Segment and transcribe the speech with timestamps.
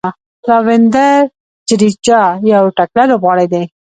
[0.49, 1.21] راوېندر
[1.67, 2.21] جډیجا
[2.53, 3.65] یو تکړه لوبغاړی دئ.